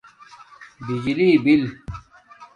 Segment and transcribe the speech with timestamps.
[0.85, 1.63] بجلی بِل